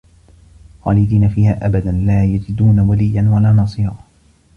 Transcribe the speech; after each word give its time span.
خالِدينَ 0.81 1.29
فيها 1.29 1.65
أَبَدًا 1.65 1.91
لا 1.91 2.23
يَجِدونَ 2.23 2.79
وَلِيًّا 2.79 3.21
وَلا 3.35 3.51
نَصيرًا 3.51 3.97